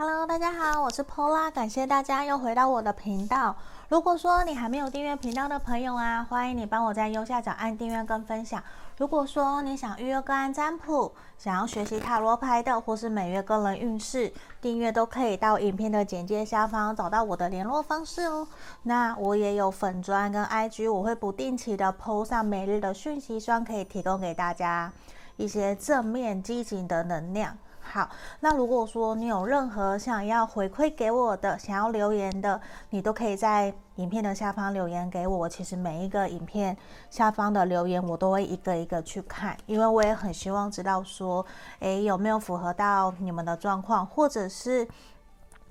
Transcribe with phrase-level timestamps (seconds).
[0.00, 3.56] Hello，大家好，我是 Pola，感谢大家又回到我的频道。
[3.88, 8.62] 如果说你还没有订阅频道的朋友啊，欢迎你帮我在右下角按订阅跟分享。
[8.96, 18.46] 如果说你想预约个案占卜，想要学习塔罗牌的，或是每月个人运势，订阅都可以到影片的简介下方找到我的联络方式哦。
[18.84, 24.92] 那我也有粉砖跟 IG，我会不定期的 po 上每日的讯息，希望可以提供给大家
[25.36, 27.58] 一些正面积极的能量。
[27.90, 28.10] 好，
[28.40, 35.48] 那如果说你有任何想要回馈给我的，想要留言的，你都可以在影片的下方留言给我。
[35.48, 36.76] 其实每一个影片
[37.08, 41.44] 下方的留言，我都会一个一个去看，因为我也很希望知道说，
[41.80, 44.86] 诶，有没有符合到你们的状况，或者是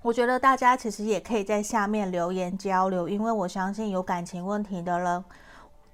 [0.01, 5.23] 我觉得大家其实也可以在下面留言交流，因为我相信有感情问题的人。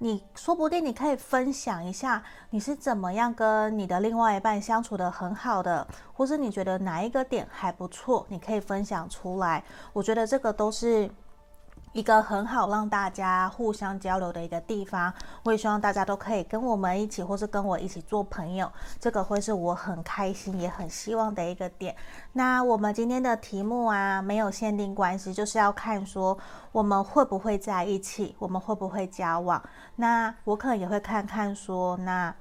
[0.03, 9.63] 你说不定你可以分享一下你是怎么样跟你的另外一半相处的很好的，或是你觉得哪一个点还不错，你可以分享出来。
[9.93, 11.09] 我觉得这个都是。
[11.93, 15.13] 一个很好让大家互相交流的一个地方，
[15.43, 18.69] 我也希望大家都可以跟我们一起，或是跟我一起做朋友，
[18.99, 21.95] 这个会是我很开心也很希望的一个点。
[22.33, 26.37] 那我们今天的题目啊，没有限定关系，就是要看说
[26.71, 29.61] 我们会不会在一起，我们会不会交往。
[29.95, 32.33] 那我可能也会看看说，那。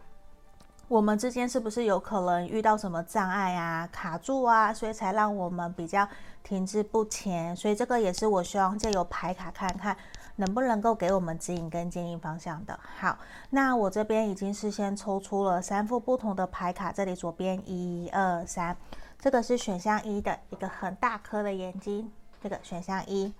[0.92, 6.06] 我们之间是不是有可能遇到什么障碍啊、卡住啊，所以才让我们比较
[6.42, 7.56] 停滞不前？
[7.56, 9.96] 所以这个也是我希望借由牌卡看看
[10.36, 12.78] 能不能够给我们指引跟建议方向的。
[13.00, 13.16] 好，
[13.48, 18.76] 那我这边已经事先抽出了三副不同的牌卡，这里左边一二三，
[19.18, 23.32] 这个是选项一的一个很大颗的眼睛，这个选项一，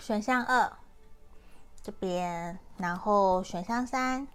[0.00, 0.72] 选项二
[1.82, 4.26] 这边，然后选项三。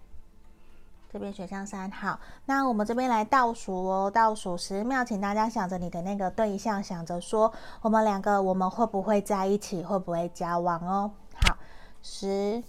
[1.14, 11.12] 这边选项三，好，那我们这边来倒数哦，倒数十秒，请大家想着你的那个对象，想着说我们两个我们会不会在一起，会不会交往哦？
[11.36, 11.56] 好，
[12.02, 12.64] 十、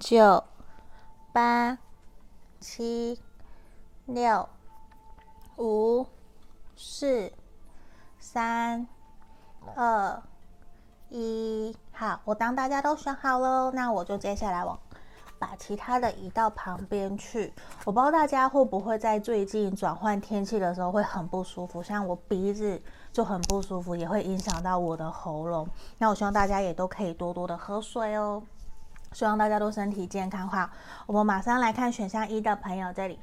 [0.00, 0.42] 九、
[1.32, 1.78] 八、
[2.58, 3.20] 七、
[4.06, 4.48] 六、
[5.56, 6.04] 五、
[6.76, 7.32] 四、
[8.18, 8.88] 三、
[9.76, 10.20] 二、
[11.10, 14.76] 一，好，我当大家都选好了，那我就接下来往。
[15.42, 17.52] 把其他的移到旁边去。
[17.84, 22.80] 我不知道大家会不会在最近转换天气的时候会很不舒服，像我鼻子
[23.12, 25.68] 就很不舒服，也会影响到我的喉咙。
[25.98, 28.40] 那我希望大家也都可以多多的喝水哦。
[29.12, 30.48] 希望大家都身体健康。
[30.48, 30.70] 好，
[31.06, 33.18] 我们马上来看选项一的朋友这里，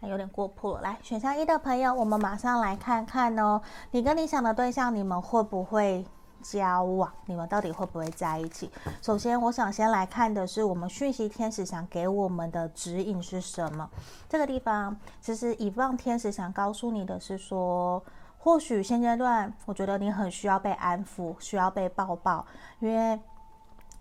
[0.00, 0.80] 有点过曝了。
[0.80, 3.60] 来，选项一的朋友，我们马上来看看哦，
[3.90, 6.06] 你跟你想的对象，你们会不会？
[6.42, 8.70] 交往，你们到底会不会在一起？
[9.00, 13.88] 首先，我想先来看的是我们讯息天使想给我们的指引是什么？
[14.28, 18.02] 这个地方，其实以望天使想告诉你的是说，
[18.38, 22.44] 或许现阶段，我觉得你很需要被安抚，需要被抱抱，
[22.80, 23.18] 因为。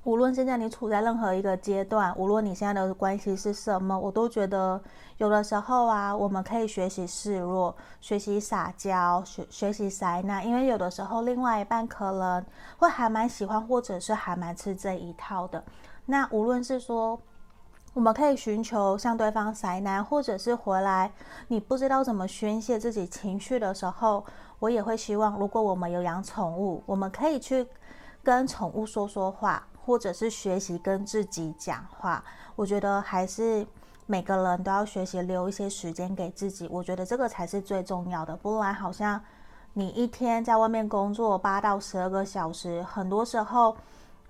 [0.03, 4.81] 无论现在你处在任何一个阶段，无论你现在的关系是什么，我都觉得
[5.17, 12.44] 有的时候啊，我们可以学习示弱，学习撒娇，学学习塞纳，因为有的时候另外一半可能
[12.79, 15.63] 会还蛮喜欢，或者是还蛮吃这一套的。
[16.07, 17.19] 那无论是说，
[17.94, 21.11] 我们可以寻求向对方塞难，或者是回来
[21.50, 24.25] 你不知道怎么宣泄自己情绪的时候，
[24.57, 27.67] 我也会希望，如果我们有养宠物，我们可以去
[28.23, 29.67] 跟宠物说说话。
[29.91, 32.24] 或者是学习跟自己讲话，
[32.56, 33.68] 我觉得还是
[34.06, 36.66] 每个人都要学习留一些时间给自己。
[36.72, 39.22] 我觉得这个才是最重要的，不然好像
[39.74, 43.75] 你一天在外面工作八到十二个小时，很多时候，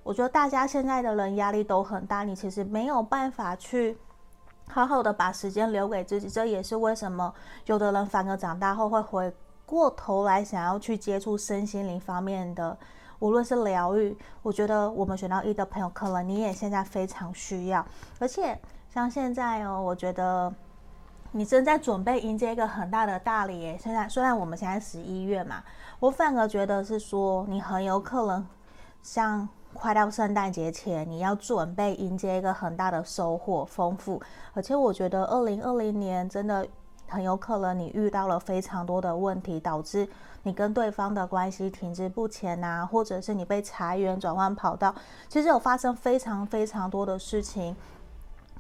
[0.01, 3.95] 我觉得大家现在的人压力都很大，你其实没有办法去
[4.67, 6.27] 好好的把时间留给自己。
[6.27, 7.31] 这也是为什么
[7.67, 9.31] 有的人反而长大后会回
[9.67, 12.75] 过头来想要去接触身心灵方面的。
[13.21, 17.85] 无论是疗愈，我觉得我们选到一的朋友，可能你也现在非常需要。
[18.19, 18.59] 而且
[18.89, 20.51] 像现在哦，我觉得
[21.31, 23.77] 你正在准备迎接一个很大的大礼。
[23.79, 25.63] 现在虽然我们现在十一月嘛，
[25.99, 28.45] 我反而觉得是说你很有可能
[29.03, 34.19] 像快到圣诞节前，你要准备迎接一个很大的收获、丰富。
[34.53, 36.67] 而且我觉得二零二零年真的。
[37.07, 40.07] 很有可能你遇到了非常多的问题，导致
[40.43, 44.93] 你跟对方的关系停滞不前呐、啊，或者是你被裁员转换跑道，
[45.29, 47.75] 其实有发生非常非常多的事情。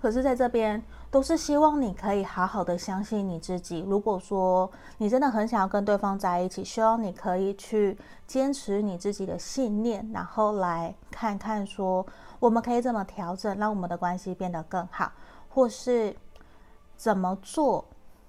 [0.01, 0.81] 可是在这边
[1.11, 3.85] 都是希望你可以好好的相信你自己。
[3.87, 4.67] 如果说
[4.97, 7.95] 你真的很想要跟对方在一起，希望你可以去
[8.25, 12.03] 坚持你自己的信念，然后来看看说
[12.39, 15.11] 我们可以怎么调整，让我们的关系变得更好，
[15.49, 16.15] 或是
[16.97, 17.85] 怎么做。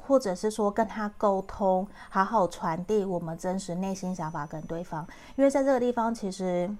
[0.07, 5.07] 或者是说跟他沟通，好好传递我们真实内心想法跟对方，
[5.37, 6.71] 因为在这个地方其实。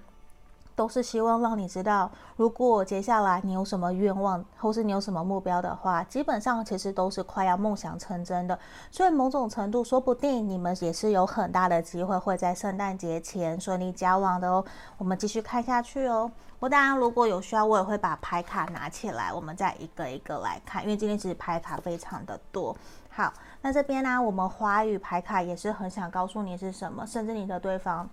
[0.75, 8.57] 都是希望让你知道，如果接下来你有什么愿望，或是你有什么目标的话，基本上其实都是快要梦想成真的。
[8.89, 14.65] 所以某种程度，说不定你们也是有很大的机会会在圣诞节前顺利交往的哦。
[14.97, 16.31] 我们继续看下去哦。
[16.59, 22.75] 我当然如果有需要，我也会把牌卡拿起来，我们再一个一个来看，因为今天其实牌卡非常的多。
[23.09, 23.31] 好，
[23.61, 28.09] 那这边呢，我们花语牌卡也是很想告诉你是什么，甚至你的对方。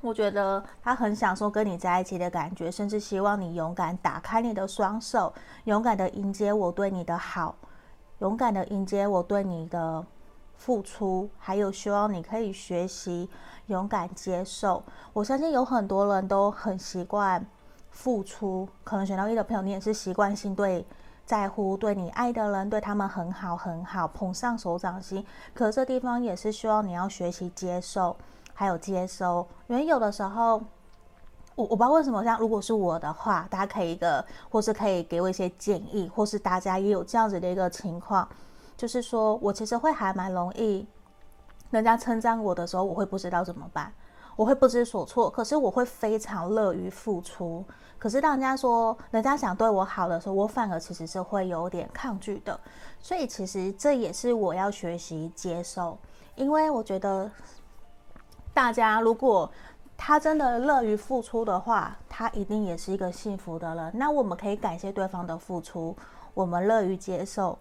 [0.00, 5.32] 我觉得他很享受跟你在一起的感觉，甚至希望你勇敢打开你的双手，
[5.64, 7.56] 勇敢的迎接我对你的好，
[8.20, 10.04] 勇敢的迎接我对你的
[10.56, 13.28] 付出，还有希望你可以学习
[13.66, 14.82] 勇敢接受。
[15.12, 17.44] 我相信有很多人都很习惯
[17.90, 20.86] 付出，可能选到一的朋友，你也是习惯性对
[21.26, 25.26] 在乎对你爱的人，对他们很好很好，捧上手掌心。
[25.52, 28.16] 可这地方也是希望你要学习接受。
[28.58, 30.60] 还有接收，因为有的时候，
[31.54, 38.28] 我我不知道为什么，像如果是我的话，大家可以一个，或是可以给我一些建议，或是大家也有这样子的一个情况，
[38.76, 40.84] 就是说我其实会还蛮容易，
[41.70, 43.92] 人家称赞我的时候，我会不知道怎么办，
[44.34, 47.64] 我会不知所措，可是我会非常乐于付出，
[47.96, 52.58] 可是当人家说人家想对我好的时候，我反而其实是会有点抗拒的，
[52.98, 55.96] 所以其实这也是我要学习接受，
[56.34, 57.30] 因为我觉得。
[58.58, 59.48] 大家，如果
[59.96, 63.92] 他真的乐于付出的话，他一定也是一个幸福的人。
[63.94, 65.96] 那我们可以感谢对方的付出，
[66.34, 67.56] 我们乐于接受。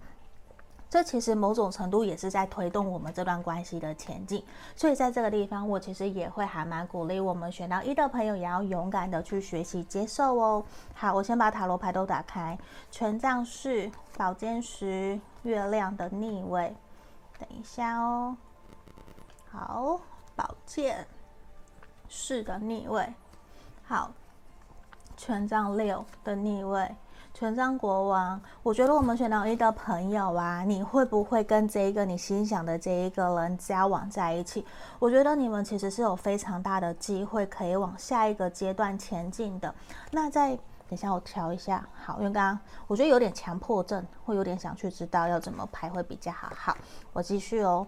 [0.89, 4.43] 这其实某种程度也是在推动我们这段关系的前进。
[4.75, 10.63] 所以在这个地方，我其实也会还蛮鼓励我们选到一的朋友，也要勇敢的去学习接受哦。
[10.95, 12.57] 好，我先把塔罗牌都打开，
[12.89, 16.75] 权杖四、宝剑十、月亮的逆位。
[17.37, 18.35] 等一下哦。
[19.51, 19.99] 好。
[20.37, 21.05] 宝剑
[22.07, 23.11] 四的逆位，
[23.83, 24.11] 好，
[25.17, 26.95] 权杖六的逆位，
[27.33, 28.39] 权杖国王。
[28.61, 34.63] 我觉得我们选到一的朋友啊，你会不会跟这一个你心想的这一个人交往在一起？
[34.99, 39.73] 我觉得你们其实是有非常大的机会可以往下一个阶段前进的。
[40.11, 46.51] 那再等一下，我调一下，好，因为刚刚我觉得有点强迫症，会有点想去知道要怎么排会比较好。
[46.55, 46.77] 好，
[47.11, 47.87] 我继续哦。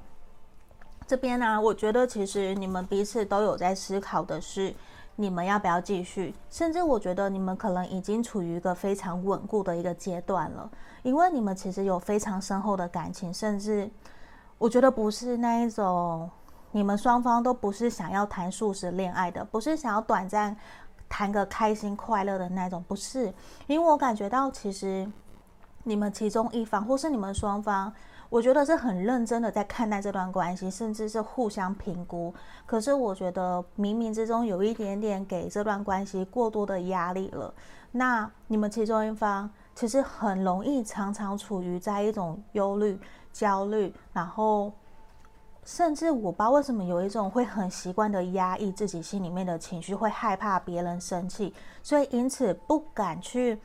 [1.10, 4.72] 这边呢、啊，我觉得其实你们彼此都有在思考的是，
[5.16, 6.36] 你们要不要继续？
[6.52, 10.70] 甚至我觉得你们可能已经处于一个非常稳固的一个阶段了，
[11.02, 13.90] 因为你们其实有非常深厚的感情，甚至
[14.60, 16.30] 我觉得不是那一种，
[16.74, 20.56] 你们双方都不是想要谈速食恋爱的，不是想要短暂
[21.10, 23.34] 谈个开心快乐的那种，不是，
[23.66, 25.12] 因为我感觉到其实
[25.86, 27.92] 你们其中一方或是你们双方。
[28.30, 32.32] 我觉得是很认真的在看待这段关系，甚至是互相评估。
[32.66, 37.52] 可是我觉得冥冥之中有一点点给这段关系过多的压力了。
[37.92, 43.00] 那你们其中一方其实很容易常常处于在一种忧虑、
[43.34, 44.72] 焦虑，然后
[45.64, 53.60] 甚至我不知道为什么有一种会很习惯的压抑自己心里面的情绪，会害怕别人生气，所以因此不敢去。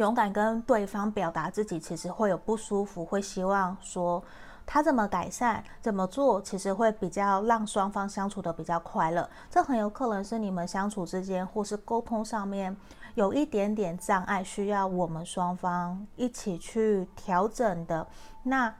[0.00, 4.22] 勇敢跟对方表达自己，其实会有不舒服，会希望说
[4.64, 9.28] 他怎么改善、怎么做，其实会比较让双方相处得比较快乐。
[9.50, 12.74] 这很有可能是你们相处之间或是沟通上面
[13.14, 18.06] 有一点点障碍，需要我们双方一起去调整的。
[18.44, 18.74] 那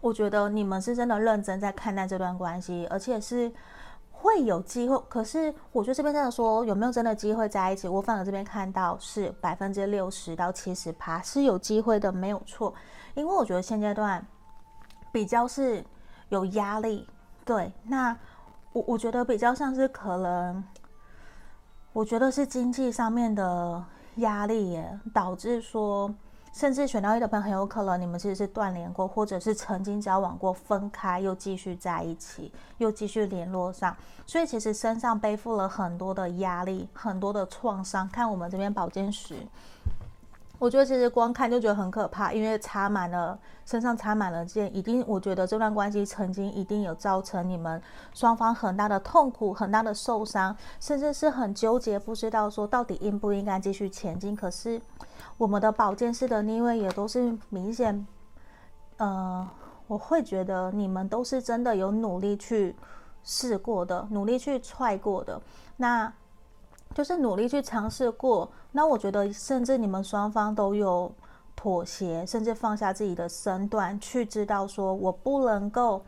[0.00, 3.52] 我觉得你们是真的认真在看待这段关系，而且是。
[4.18, 12.74] 会有机会，可是我觉得这边真的说有没有真的机会在一起，我反而这边看到是百分之六十到七十趴是有机会的，没有错。
[13.14, 14.26] 因为我觉得现阶段
[15.12, 15.84] 比较是
[16.30, 17.06] 有压力，
[17.44, 18.16] 对，那
[18.72, 20.64] 我我觉得比较像是可能，
[21.92, 23.84] 我觉得是经济上面的
[24.16, 26.12] 压力耶，导致说。
[26.56, 33.94] 甚至选到一的朋友，很有可能你们其实是断联过，或者是曾经交往过，分开又继续在一起，又继续联络上，
[34.24, 38.08] 所以其实身上背负了很多的压力，很多的创伤。
[38.08, 39.34] 看我们这边宝剑十，
[40.58, 47.82] 我觉得其实光看就觉得很可怕，因为插满了身上插满了剑，一定我觉得这段关系曾经一定有造成你们
[48.14, 54.34] 双方很大的痛苦、很大的受伤，甚至是很纠结，不知道说到底应不应该继续前进。
[54.34, 54.80] 可是。
[55.38, 58.06] 我们的保健师的逆位也都是明显，
[58.96, 59.46] 呃，
[59.86, 62.74] 我会觉得你们都是真的有努力去
[63.22, 65.40] 试过的，努力去踹过的，
[65.76, 66.12] 那
[66.94, 68.50] 就是努力去尝试过。
[68.72, 71.12] 那我觉得，甚至你们双方都有
[71.56, 76.04] 妥协，甚至放下自己的身段，去知道说我不能够，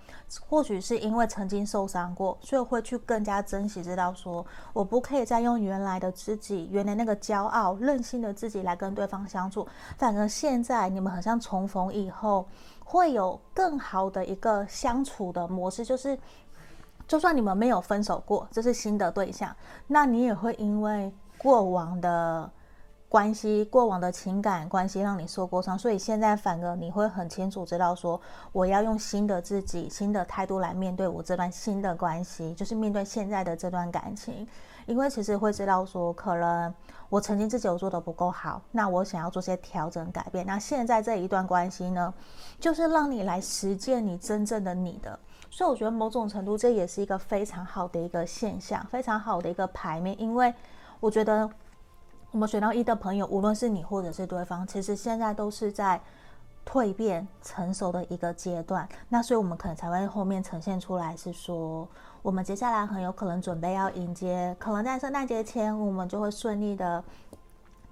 [0.47, 9.67] 或许是因为曾经受伤过，所以会去更加珍惜，知道说我不可以再用原来的自己，原来那个骄傲任性的自己来跟对方相处。
[9.97, 12.47] 反而现在你们好像重逢以后，
[12.85, 16.17] 会有更好的一个相处的模式，就是
[17.07, 22.51] 就算你们没有分手过，这是新的对象，那你也会因为过往的。
[23.09, 28.21] 关系过往的情感关系让你受过伤，所以现在反而你会很清楚知道说，
[28.53, 34.47] 我要用新的自己、新的态度来面对我这段新的关系，就是面对现在的这段感情。
[34.85, 36.75] 因为其实会知道说，可能
[37.09, 40.45] 我曾经自己有做得不够好，那我想要做些调整改变。
[40.45, 42.13] 那现在这一段关系呢，
[42.61, 45.19] 就是让你来实践你真正的你的。
[45.51, 50.53] 所以我觉得某种程度这也是一个非常好的一个现象，非常好的一个牌面，因为
[51.01, 51.49] 我觉得。
[52.31, 55.99] 我们选到一的朋友，无论是你或者是对方，其实现在都是在
[56.67, 58.87] 蜕变成熟的一个阶段。
[59.09, 61.89] 那所以，我们可能才会后面呈现出来是说，
[62.21, 67.03] 我们接下来很有可能准备要迎接，可能在圣诞节前，我们就会顺利的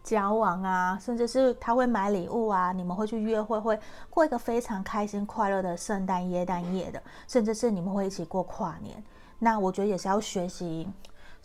[0.04, 9.02] 交往啊，甚至是他会买礼物啊，你们会去约会，会过一个非常开心快乐的圣诞耶诞夜的，甚至是你们会一起过跨年。
[9.38, 10.86] 那我觉得也是要学习。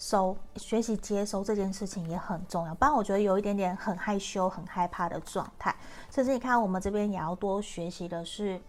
[0.01, 5.75] 收学习接收这件事情也很重要，不然我觉得有一点点很害羞、很害怕的状态。
[6.09, 8.59] 甚至你看，我们这边也要多学习的是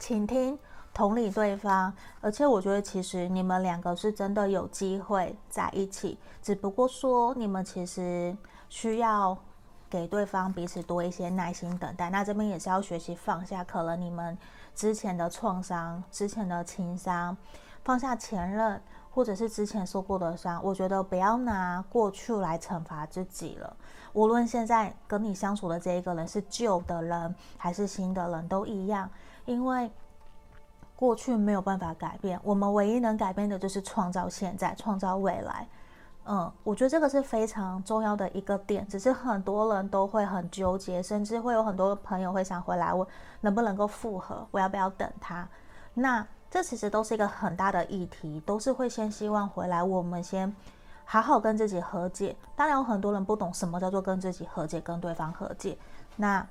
[0.00, 0.58] 倾听、
[0.92, 1.94] 同理对方。
[2.20, 8.36] 而且我觉得，其实你们两个是真的有机会在一起，只不过说你们其实
[8.68, 9.38] 需要
[9.88, 12.10] 给对方彼此多一些耐心等待。
[12.10, 14.36] 那这边也是要学习放下，可能你们
[14.74, 17.36] 之前的创伤、之前的情伤，
[17.84, 18.82] 放下前任。
[19.12, 23.76] 或者是之前受过的伤，我觉得不要拿过去来惩罚自己了。
[24.12, 29.10] 无论现在跟你相处的这一个人是旧的人还是新的人，都一样，
[29.46, 29.90] 因为
[30.94, 35.66] 过去没有办法改变，我们唯一能改变的就是创造现在，创造未来。
[36.26, 43.06] 嗯，我觉得这个是非常重要的一个点，只是很多人都会很纠结，甚至会有很多朋友会想回来问
[43.40, 45.48] 能不能够复合，我要不要等他？
[45.94, 46.24] 那。
[46.50, 50.52] 这其实都是一个很大的议题，都是会先希望回来，我们先
[51.04, 52.34] 好好跟自己和解。
[52.56, 55.78] 当然有很多人不懂什么叫做跟自己和解，跟对方和解。
[56.16, 56.44] 那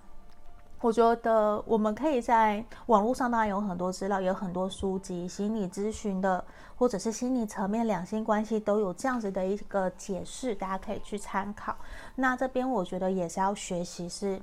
[0.79, 6.41] 我觉得我们可以在网络上当然有很多资料，有很多书籍，心理咨询的，
[6.77, 11.75] 或者是心理层面、两性关系都有这样子的一个解释，大家可以去参考。
[12.15, 14.41] 那这边我觉得也是要学习，是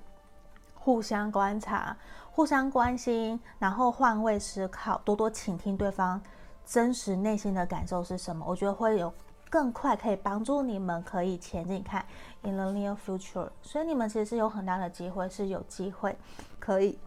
[0.75, 1.97] 互相观察。
[2.37, 6.21] 互相关心，然后换位思考，多多倾听对方
[6.67, 8.45] 真实内心的感受是什么？
[8.47, 9.11] 我觉得会有
[9.49, 12.05] 更快可以帮助你们可以前进看
[12.43, 13.49] in the near future。
[13.63, 16.15] 所以你们其实是有很大的机会，是有机会
[16.59, 16.99] 可以。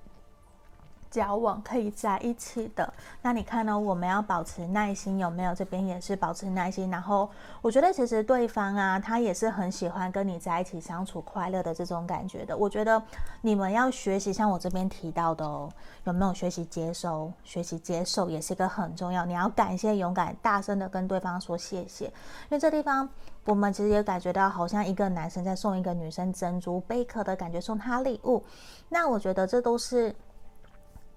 [1.09, 3.77] 交往可以在一起的，那你看呢？
[3.77, 5.55] 我们要保持耐心，有没有？
[5.55, 6.91] 这边也是保持耐心。
[6.91, 7.27] 然后
[7.61, 12.55] 我觉得其实对方啊，他也是很喜欢跟你在一起相处快乐的这种感觉的。
[12.55, 13.01] 我觉得
[13.41, 15.67] 你们要学习，像我这边提到的哦，
[16.03, 17.31] 有没有学习接收？
[17.43, 19.25] 学习接受也是一个很重要。
[19.25, 22.05] 你要感谢、勇敢、大声的跟对方说谢谢。
[22.05, 22.11] 因
[22.51, 23.09] 为这地方
[23.45, 28.43] 我们其实也感觉到，好像一个男生在送一个女生珍珠贝壳的感觉，送她礼物。
[28.89, 30.15] 那我觉得这都是。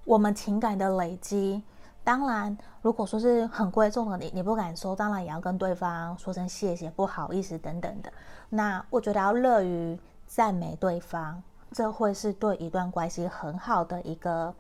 [0.05, 1.63] 我们情感的累积，
[2.05, 8.13] 当然，如果说是很贵重的你，你不敢收，当然也要跟对方说声谢谢，不好意思等等的。
[8.49, 14.55] 那我觉得要乐于赞美对方，这会是对一段关系很好的一个。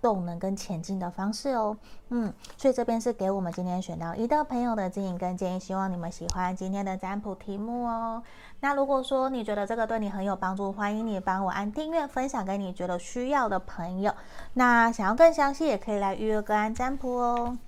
[0.00, 1.76] 动能跟前进的方式哦，
[2.10, 8.22] 嗯，所以这边是给我们今天选到一的朋友的指引跟建议，希望你们喜欢今天的占卜题目哦。
[8.60, 14.14] 那如果说你觉得这个对你很有帮助，欢迎你帮我按订阅，分享给你觉得需要的朋友。
[14.54, 17.58] 那想要更详细，也可以来预约个案占卜哦。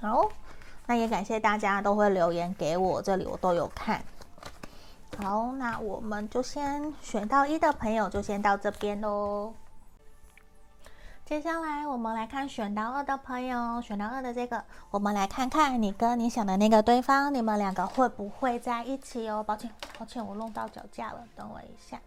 [0.00, 0.28] 好，
[0.86, 4.04] 那也感谢大家都会留言给我，这里我都有看。
[5.22, 9.54] 好，那我们就先选到一的朋友就先到这边喽。
[11.24, 19.42] 接下来我们来看选到二的朋友，选到二的这个，我们来看看你跟你想的那个对方，你们两个会不会在一起哦？
[19.42, 21.98] 抱歉，抱歉，我弄到脚架了，等我一下。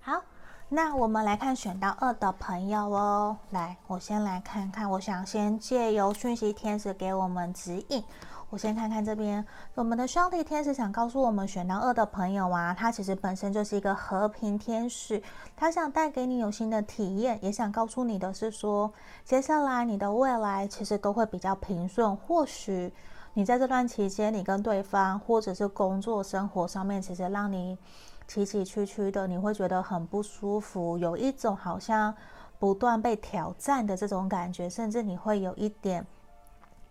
[0.00, 0.22] 好，
[0.68, 3.36] 那我们来看选到二的朋友哦。
[3.50, 8.04] 来，我先来看看，我想先借由讯息天使给我们指引。
[8.50, 15.22] 我先看看这边，我们的兄弟天使想告诉我们选到二的朋友啊，他其实本身就是一个和平天使，
[15.56, 18.92] 他想带给你有新的体验，也想告诉你的是说，
[19.24, 22.16] 接下来你的未来其实都会比较平顺。
[22.16, 22.92] 或许
[23.34, 27.78] 你在这段期间，你跟对方或者是工作生活上面，其实让你
[28.26, 32.12] 崎崎岖岖的，你会觉得很不舒服，有一种好像
[32.58, 36.04] 不断被挑战的这种感觉，甚至你会有一点。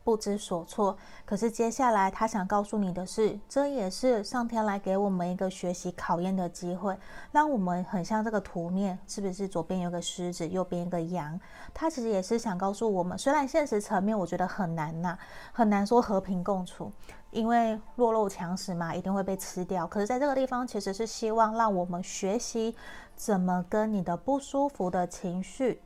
[0.10, 6.98] 不知所措，可是接下来他想告诉你的是，这也是上天来给我们一个学习考验的机会，
[7.32, 11.40] 让我们很像这个图面，是不是左边有个狮子，右边一个羊？
[11.76, 15.16] 他其实也是想告诉我们，虽然现实层面我觉得很难呐、
[15.54, 16.92] 很难说和平共处，
[17.30, 19.86] 因为弱肉强食嘛，一定会被吃掉。
[19.86, 22.76] 可是在这个地方，其实是希望让我们学习
[23.16, 25.80] 怎么跟你的不舒服的情绪。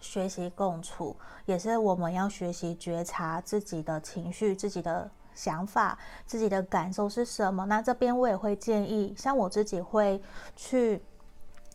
[0.00, 1.14] 学习共处，
[1.44, 7.64] 也是我们要学习觉察自己的情绪、自己的想法、自己的感受是什么。
[7.66, 10.20] 那这边我也会建议，像我自己会
[10.56, 11.02] 去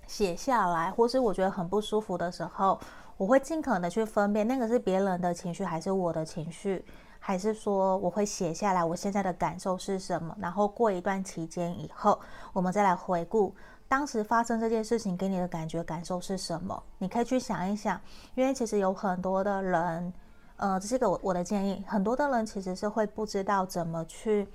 [0.08, 2.80] 写下来，或是我觉得很不舒服的时候，
[3.18, 6.84] 我会尽可能的去分辨那个是别人的情绪还是我的情绪，
[7.20, 10.36] 还是说我会写下来我现在的感受是什么。
[10.40, 12.20] 然后过一段期间以后，
[12.54, 13.56] 我们再来回顾。
[13.88, 16.84] 当时发生这件事情给你的感觉感受是什么？
[16.98, 18.00] 你可以去想一想，
[18.34, 20.14] 因为其实有很多的人，
[20.58, 24.48] 呃，这是个我我的建议，很多的人其实是会不知道怎么去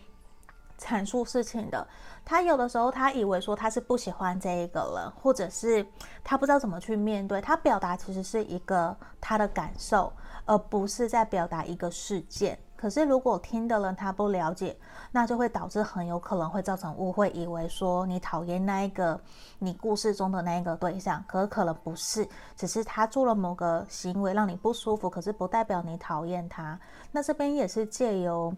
[0.79, 1.87] 阐述事情的。
[2.25, 5.87] 他有的时候他以为说他是不喜欢这一个人，或者是
[6.25, 10.13] 他不知道怎么去面对，他表达其实是一个他的感受，
[10.45, 12.59] 而不是在表达一个事件。
[12.81, 14.75] 可是，如果听的人他不了解，
[15.13, 19.21] 那就会导致很有可能会造成误会，以为说你讨厌那一个
[19.59, 26.81] 你故事中的那一个对象，可可能不是，只是他做了某个行为让你不舒服，可是不代表你讨厌他。
[27.13, 28.51] 那这边也是借由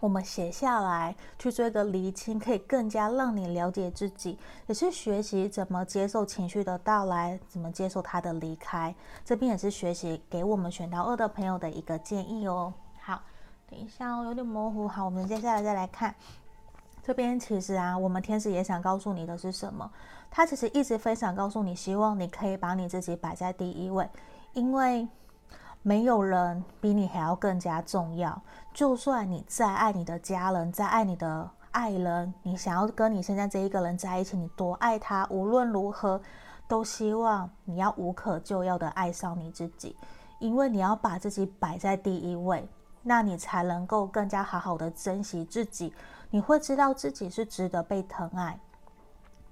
[0.00, 8.94] 我们写下来去做一个厘清，可以更加让你了解自己，也是学习怎么接受情绪的到来，怎么接受他的离开。
[9.26, 12.72] 这边也是学习给我们选到二的朋友的一个建议哦。
[13.72, 14.86] 等一下哦，有点模糊。
[14.86, 16.14] 好，我们接下来再来看
[17.02, 17.40] 这边。
[17.40, 19.90] 其实啊，我们天使也想告诉你的是什么？
[20.30, 24.06] 他其实一直非常告诉你，希望你可以把你自己摆在第一位，
[24.52, 25.08] 因为
[25.80, 28.42] 没有人比你还要更加重要。
[28.74, 36.20] 就算你再爱你的家人，再爱你的爱人，你想要跟你现在这一个人在一起，你多爱他，无论如何
[36.68, 39.96] 都希望你要无可救药的爱上你自己，
[40.40, 42.68] 因为你要把自己摆在第一位。
[43.02, 45.92] 那你才能够更加好好的珍惜自己，
[46.30, 48.58] 你会知道自己是值得被疼爱，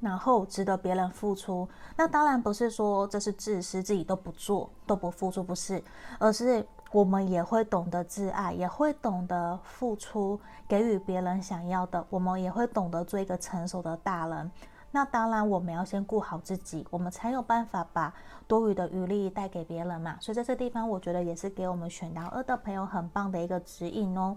[0.01, 1.69] 然后值得别人付出。
[1.97, 5.83] 那当然不是说这是自私，自己都不做，都不付出，不是，
[6.19, 12.05] 而是我们也会懂得自爱，也会懂得付出，给予别人想要的。
[12.09, 14.51] 我们也会懂得做一个成熟的大人。
[14.93, 18.13] 那当然，我们要先顾好自己，我们才有办法把
[18.49, 20.17] 多余的余力带给别人嘛。
[20.21, 24.37] 所以在这地方，我觉得也是给我们选到二的朋友很棒的一个指引哦。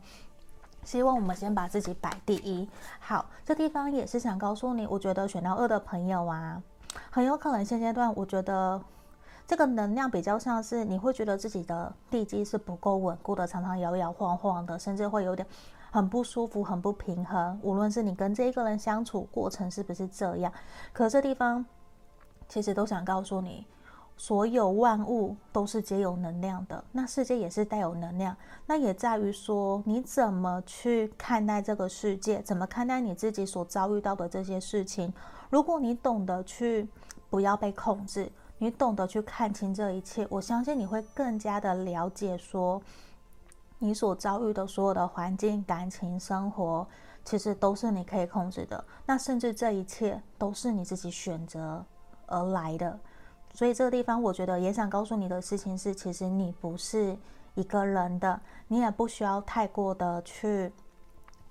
[0.84, 2.70] 希望我们先把自己摆第一。
[3.00, 6.62] 好，这地方也是想告诉你，我觉得选到二的朋友啊，
[7.10, 8.80] 很有可能现阶段，我觉得
[9.48, 15.48] 这个能量比较像是你会觉得自己的地基是不够稳固的，常常摇摇晃晃的，甚至会有点。
[15.93, 17.60] 很不舒服，很不平衡。
[17.62, 20.51] 无论是你跟这一个人相处过程是不是这样，
[20.91, 21.63] 可这地方
[22.49, 23.67] 其实都想告诉你，
[24.17, 28.36] 所有万物都是皆有能量的，那世界也是带有能量。
[28.65, 35.13] 那也在于说你怎么去看待这个世界，怎么看待你自己所遭遇到的这些事情。
[35.51, 36.89] 如果你懂得去
[37.29, 42.82] 不要被控制，你懂得去看清这一切，我相信你会更加的了解说。
[43.84, 46.88] 你所遭遇的所有的环境、感情、生活，
[47.26, 48.82] 其实都是你可以控制的。
[49.06, 51.84] 那甚至这一切都是你自己选择
[52.28, 52.98] 而来的。
[53.54, 57.17] 所以这个地方，我觉得也想告诉你的事情是，其实你不是
[57.56, 60.72] 一个人的，你也不需要太过的去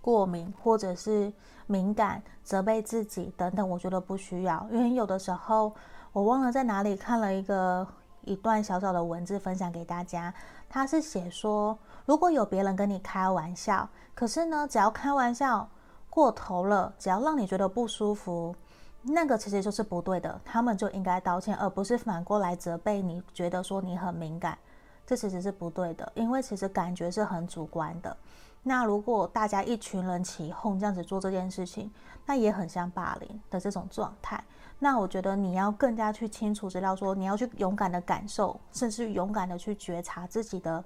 [0.01, 1.31] 过敏或者是
[1.66, 3.68] 敏感、责备自己等等。
[3.68, 5.71] 我觉得不需要，因为有的时候
[6.14, 7.87] 我忘了在哪里看了一个
[8.23, 10.33] 一段小小的文字分享给大家，
[10.71, 11.79] 他是写说。
[12.05, 15.69] 如果有别人跟你开玩笑，可是呢，只要开玩笑
[16.11, 18.55] 过头了，只要让你觉得不舒服，
[19.03, 24.59] 那个其实就是不对的，他们就应该道歉，而不是反过来责备你，觉得说你很敏感，
[25.07, 28.17] 这其实是不对的，因为其实感觉是很主观的。
[28.65, 31.91] 那如果大家一群人起哄这样子做这件事情，
[32.27, 34.43] 那也很像霸凌的这种状态。
[34.79, 40.85] 那我觉得你要更加去清楚知道说，你要去勇敢的感受，甚至勇敢的去觉察自己的。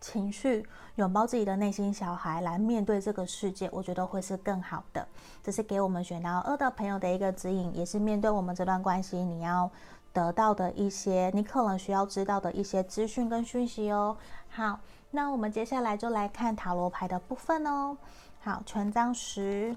[0.00, 5.06] 情绪，拥抱自己的内心小孩，来面对这个世界，我觉得会是更好的。
[5.42, 9.70] 这是给我们选到二的朋友的一个指引，也是面对我们这段关系，你要
[10.12, 14.16] 得到的一些，你可能需要知道的一些资讯跟讯息哦。
[14.48, 17.96] 好，那我们接下来就来看塔罗牌的部分哦。
[18.40, 19.76] 好，权杖十，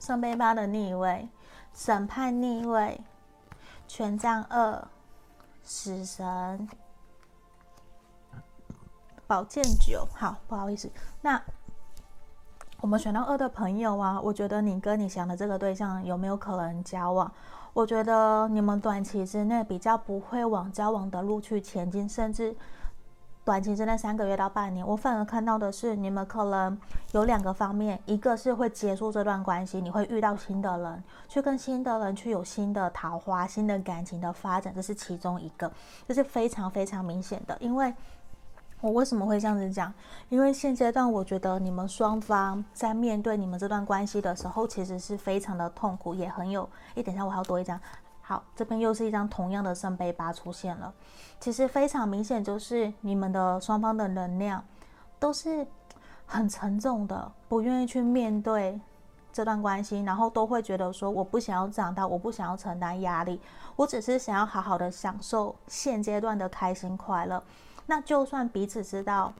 [0.00, 1.28] 圣杯八的逆位，
[1.72, 3.00] 审判逆位，
[3.86, 4.84] 权杖二，
[5.62, 6.68] 死神，
[9.26, 10.06] 宝剑九。
[10.14, 10.90] 好，不好意思，
[11.22, 11.40] 那
[12.80, 17.32] 我们选到二的朋友啊，我觉得你跟你想的这个对象有没有可能交往？
[17.72, 22.54] 我觉得你们短期之内比较不会往交往的路去前进，甚至
[23.44, 26.78] 短期之内三个月到半年，我反而看到的是你们可能
[27.12, 35.70] 有两个方面，一个是会结束这段关系，你会遇到新的人，去跟新的人去有新的桃花、新的感情的发展，这是其中一个，
[36.06, 37.92] 这是非常非常明显的，因为。
[38.86, 39.92] 我为什么会这样子讲？
[40.28, 46.68] 因为现阶段我觉得你们双方在面对你们这段关系的时候，其实是非常的痛苦，也很有。
[46.94, 47.80] 一，等一下，我还要多一张。
[48.22, 50.94] 好，这边又是一张同样的圣杯八出现了。
[51.40, 54.64] 其实非常明显，就是你们的双方的能量
[55.18, 55.66] 都是
[56.24, 58.80] 很沉重的，不愿意去面对
[59.32, 63.40] 这段关系，然后都会觉得说，我不想要长大，我不想要承担压力，
[63.74, 67.42] 我只是想要好好的享受现阶段的开心快乐。
[67.86, 69.32] 那就算彼此知道，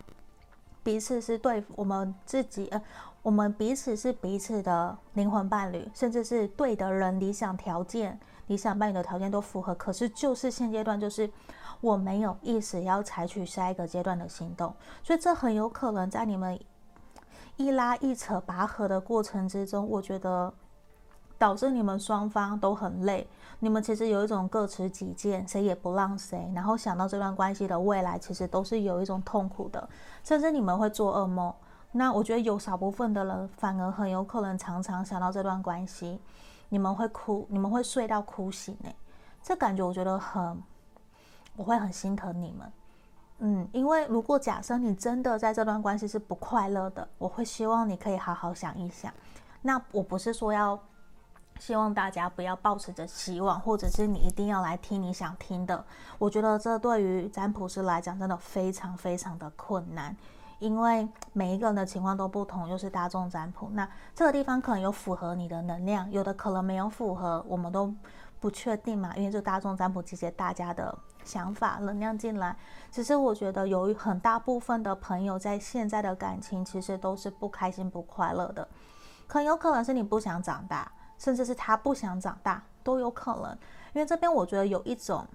[0.82, 2.80] 彼此是对我们自己，呃，
[3.22, 11.30] 我们彼此是彼此的灵魂伴侣，甚至是对的人，理想条件、理想伴侣的条件都符合，可是就是现阶段，就是
[11.80, 16.59] 我没有意识要采取下一个阶段的行动，所以这很有可能在你们
[17.56, 20.52] 一拉一扯拔河的过程之中，我觉得。
[21.38, 29.88] 导致你们双方都很累，你们其实有一种各持己见，谁也不让谁，然后想到这段关系的未来，其实都是有一种痛苦的，
[30.22, 31.52] 甚至你们会做噩梦。
[31.92, 36.20] 那我觉得有少部分的人反而很有可能常常想到这段关系，
[36.68, 38.94] 你们会哭，你们会睡到哭醒诶，
[39.42, 40.62] 这感觉我觉得很，
[41.56, 42.72] 我会很心疼你们。
[43.38, 49.10] 嗯，因为如果假设你真的在这段关系是不快乐的，我会希望你可以好好想一想。
[49.62, 50.78] 那我不是说要。
[51.58, 55.84] 希望大家不要抱持着希望，或者是你一定要来听你想听的。
[56.18, 60.16] 我觉得这对于占卜师来讲真的非常非常的困难，
[60.58, 63.68] 因为每一个人的情况都不同，又是大众占卜。
[63.72, 67.92] 那这个地方可能有符合你的能量，有的可能没有符合，我们都
[68.38, 69.14] 不确定嘛。
[69.16, 72.56] 因为这大众占卜集结大家的想法能量进来，
[72.90, 78.68] 其实我觉得有很大部分的朋友在现在的感情其实都是不开心不快乐的，
[79.26, 80.92] 很有可能是你不想长大。
[81.18, 83.50] 甚至是他不想长大都有可能，
[83.94, 85.26] 因为这边我觉得有一种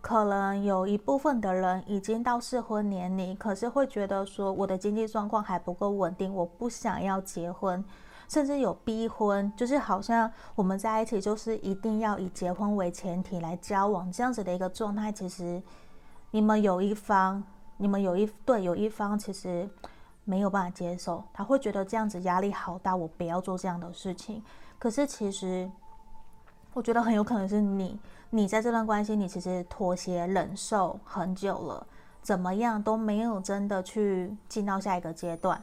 [0.00, 7.84] 可能，有一部分的人已经到适婚年龄，可是会觉得说我的经济状况还不够稳定，我不想要结婚，
[8.28, 15.12] 甚至有逼婚，就是好像我们在一起就是一定要以结婚为前提来交往这样子的一个状态。
[15.12, 15.62] 其实
[16.30, 17.42] 你们有一方，
[17.76, 19.68] 你们有一对有一方，其实。
[20.24, 24.42] 没有办法接受，他会觉得这样子压力好大，我不要做这样的事情。
[24.78, 25.68] 可是其实，
[26.72, 27.98] 我觉得很有可能是你，
[28.30, 31.86] 你在这段关系，你其实妥协忍受很久了，
[32.22, 35.60] 怎么样都没有真的去进到下一个阶段。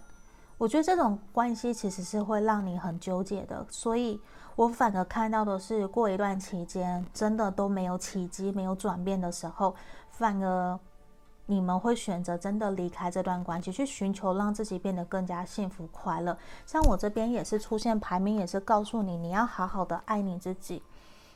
[0.57, 4.19] 我觉得这种关系其实是会让你很纠结的，所以
[4.55, 9.73] 我反而看到的是，过一段期间真的都没有奇迹、没有转变的时候，
[10.09, 10.77] 反而。
[11.49, 16.37] 你们会选择真的离开这段关系，去寻求让自己变得更加幸福快乐。
[16.65, 20.83] 像我这边也是出现排名，也是告诉你，你要好好的爱你自己，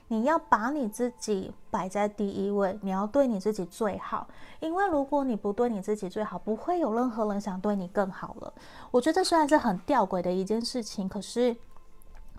[0.09, 4.27] 你要把你自己摆在第一位，你要对你自己最好。
[4.59, 8.53] 因为如果你不对你自己最好，不会有任何人想对你更好了。
[8.91, 11.55] 我觉得这虽然是很吊诡的一件事情，可是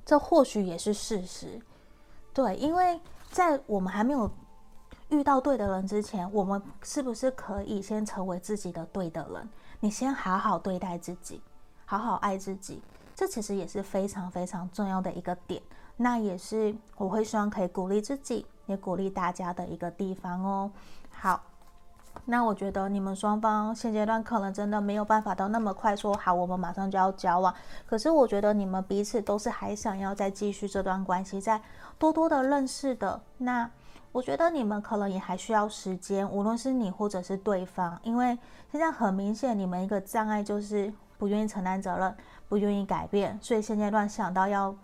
[0.05, 1.59] 这或许也是事实。
[2.35, 4.31] 对，因为在我们还没有。
[5.13, 9.47] 遇到对的人之前，我们是不是可以先成为自己的对的人？
[9.81, 11.39] 你先好好对待自己，
[11.85, 12.83] 好好爱自己，
[13.15, 15.63] 这其实也是非常非常重要的一个点。
[15.99, 20.71] 那也是我会希望可以鼓励自己，也鼓励大家的一个地方哦。
[21.11, 21.43] 好，
[22.25, 27.55] 那我觉得你们双方现阶段可能真的没有办法到那么快说好，我们马上就要交往。
[27.85, 31.61] 可是我觉得你们彼此都是还想要再继续这段关系，再
[31.99, 33.71] 多多的认识的那。
[34.13, 38.39] 我觉得你们可能也还需要时间，无论是你或者是对方，因为
[38.71, 42.15] 现在很明显，你们一个障碍就是不愿意承担责任，
[42.47, 44.75] 不愿意改变，所以现阶段想到要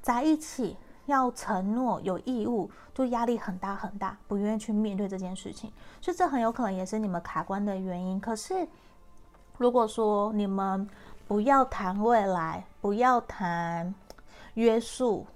[0.00, 8.20] 在一起，要承诺有义务，就压力很大很大，不愿意去面对这件事情，所以这很有可能也是你们卡关的原因。
[8.20, 8.68] 可是
[9.56, 10.88] 如果说你们
[11.26, 13.92] 不要谈未来，不要谈
[14.54, 15.26] 约束。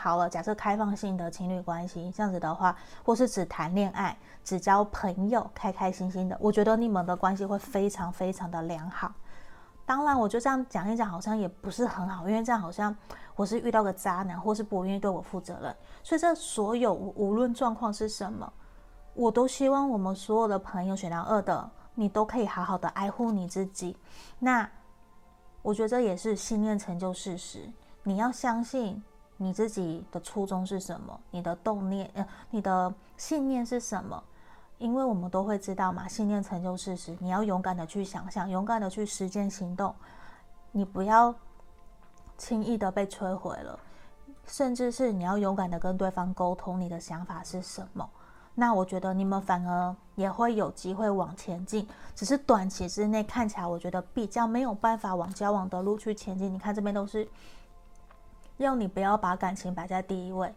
[0.00, 9.12] 好了，假设开放性的情侣关系这样子的话，或是只谈恋爱、只交朋友、开开心心的，我觉得你们的关系会非常非常的良好。
[9.84, 12.94] 当然，我就这样讲一讲，好像也不是很好，因为这样好像
[13.34, 15.74] 我是遇到个渣男，或是不愿意对我负责任。
[16.04, 18.52] 所以这所有无论状况是什么，
[19.14, 23.96] 我都希望我们所有的朋友选到二的，你都可以好好的爱护你自己。
[24.38, 24.70] 那
[25.62, 27.68] 我觉得这也是信念成就事实。
[28.04, 29.02] 你要相信
[29.38, 34.22] 你自己的初衷是什么，你的动念呃，你的信念是什么。
[34.78, 37.16] 因为我们都会知道嘛，信念成就事实。
[37.18, 39.92] 你要勇敢的去想象，勇敢的去实践行动，
[40.70, 41.34] 你不要
[42.36, 43.76] 轻易的被摧毁了。
[44.46, 48.08] 甚至是你要勇敢的跟对方沟通，你的想法是什么？
[48.54, 51.86] 那我觉得你们反而也会有机会往前进。
[52.14, 56.54] 只是短期之内看起来，我觉得比较没有办法往交往的路去前进。
[56.54, 57.28] 你看这边都是
[58.58, 60.54] 要你不要把感情摆在第一位，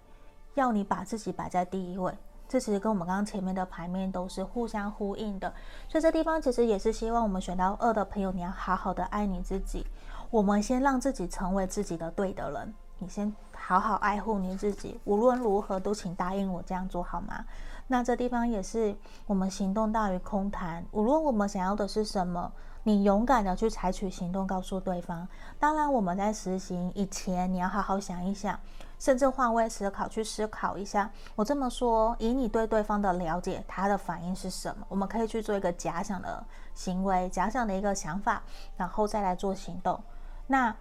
[0.55, 2.13] 要你把自己摆在第一位。
[2.49, 5.53] 这其实跟我们刚刚前面的牌面都是互相呼应的，
[5.87, 9.87] 所以这地方其实也是希望我们选到二的朋友，你要好好的爱你自己。
[10.29, 14.99] 我们先让自己成为自己的对的人，你先好好爱护你自己。
[15.05, 17.45] 无论如何，都请答应我这样做好吗？
[17.87, 18.93] 那这地方也是
[19.27, 20.85] 我们行动大于空谈。
[20.91, 22.51] 无论我们想要的是什么，
[22.83, 25.27] 你勇敢的去采取行动，告诉对方。
[25.59, 28.59] 当然，我们在实行以前，你要好好想一想。
[28.97, 31.09] 甚至换位思考，去思考一下。
[31.35, 34.85] 我这么说，以你对对方的了解，他的反应是什么？
[34.89, 38.43] 我们可以去做一个假想的行为，假想的一个想法，
[38.77, 39.99] 然后再来做行动。
[40.45, 40.75] 那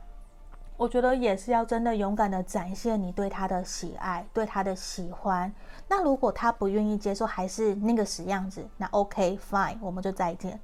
[0.77, 5.51] 我觉得也是要真的勇敢的展现你对他的喜爱，对他的喜欢。
[5.89, 10.61] 那如果他不愿意接受，还是那个死样子，那 OK fine，我们就再见。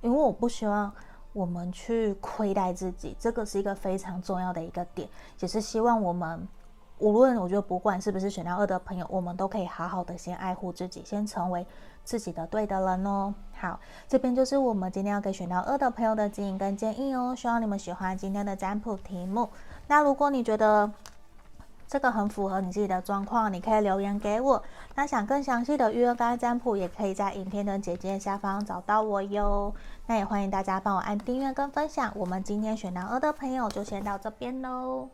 [0.00, 0.92] 因为我不希望
[1.32, 5.08] 我们去亏待自己，这个是一个非常重要的一个点，
[5.40, 6.46] 也是希望我们。
[6.98, 11.66] 无论我觉得不管是不是选到二的朋友，我们都可以好好的先爱护自己，先成为
[12.04, 13.34] 自己的对的人哦。
[13.58, 13.78] 好，
[14.08, 17.34] 这边就是我们今天要给选到二的朋友的指引跟建议哦。
[17.36, 19.46] 希望你们喜欢今天的占卜题目。
[19.88, 20.90] 那如果你觉得
[21.88, 24.62] 这个很符合你自己的状况，你可以留言给我。
[24.94, 29.72] 那想更详细的预约个案占卜，也可以在影片的简介下方找到我哟。
[30.06, 32.12] 那也欢迎大家帮我按订阅跟分享。
[32.16, 35.08] 我们今天选到二的朋友就先到这边喽。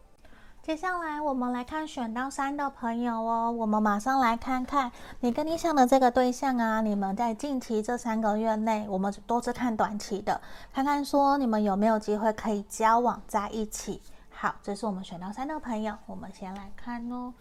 [0.62, 10.40] 接下来我们来看选到三的朋友哦，我们马上来看看你跟你想的这个对象啊，你们在近期这三个月内，我们都是看短期的，
[10.72, 14.00] 看看说你们有没有机会可以交往在一起。
[14.42, 17.32] 好，这是我们选到三的朋友，我们先来看哦。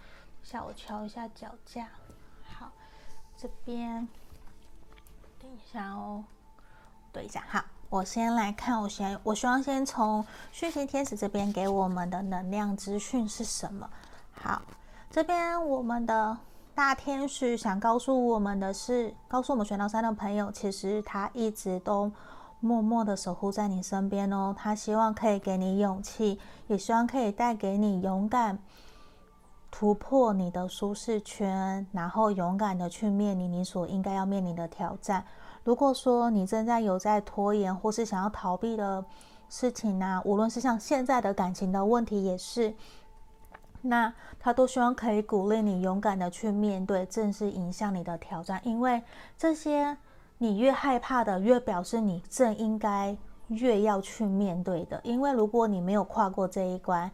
[0.43, 1.87] 下我敲一下脚架，
[2.43, 2.71] 好，
[3.35, 4.07] 这边
[5.39, 6.23] 等一下哦，
[7.11, 7.65] 对一下，好。
[7.89, 13.89] 我先来看，我先，我希望先从讯息天使这边给我们的能量资讯是什么？
[14.33, 14.61] 好，
[15.09, 16.37] 这边我们的
[16.75, 22.11] 大天使想告诉我们的是，告诉我们选到三的朋友，其实他一直都
[22.61, 24.55] 默默的守护在你身边哦。
[24.57, 28.57] 他希望可以给你勇气，也希望可以带给你勇敢，
[29.69, 35.25] 突破你的舒适圈，然后勇敢的去面临你所应该要面临的挑战。
[35.63, 39.03] 如果说你正在有在拖延或是想要逃避的
[39.49, 42.73] 事情呢、无论是像现在的感情的问题也是，
[43.81, 48.61] 那他都希望可以鼓励你勇敢的去面对，正式迎向你的挑战。
[48.63, 49.03] 因为
[49.37, 49.97] 这些
[50.41, 53.15] 你越害怕的，越表示你正应该
[53.49, 54.99] 越要去面对的。
[55.03, 57.11] 因为如果你没有跨过这一关，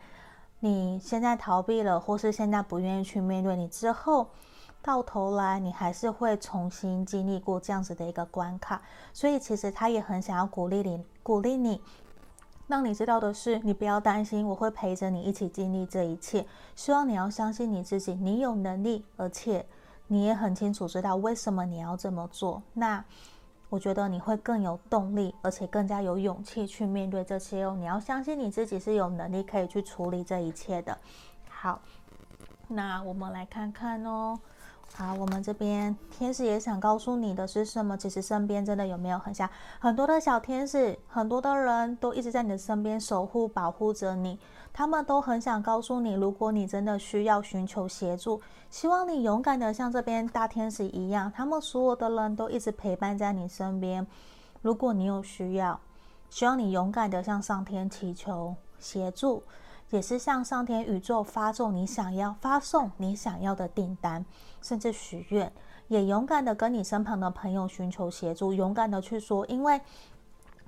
[0.62, 4.30] 你现在逃避了，或是现在不愿意去面对，你之后。
[4.80, 11.82] 到头来，你还是会重新经历过这样子的一个关卡，所以其实他也很想要鼓励你，鼓励你，
[12.68, 16.46] 让你知道的是，你不要担心，我会陪着你一起经历这一切。
[16.74, 19.66] 希望你要相信你自己，你有能力，而且
[20.08, 22.62] 你也很清楚知道为什么你要这么做。
[22.74, 23.04] 那
[23.70, 27.76] 我觉得你会更有动力，而且更加有勇气去面对这些哦。
[27.78, 30.98] 你要相信你自己是有能力可以去处理这一切的。
[31.50, 31.82] 好，
[32.70, 34.40] 那我们来看看哦。
[34.98, 37.96] 好，我们这边天使也想告诉你的是什么？
[37.96, 39.48] 其实身边真的有没有很像
[39.80, 44.40] 很多的小天使，很多的人都一直在你的身边守护、保护着你。
[44.74, 54.08] 他们都很想告诉你，如果你真的需要寻求协助，希望你勇敢的像这边大天使一样，他们所有的人都一直陪伴在你身边。
[54.64, 55.80] 如果你有需要，
[56.32, 59.44] 希望你勇敢的向上天祈求协助。
[59.90, 64.26] 也是向上天宇宙发送你想要发送你想要的订单，
[64.62, 65.52] 甚至许愿，
[65.88, 69.80] 也勇敢的跟你身旁的朋友寻求协助，勇敢的去说，因为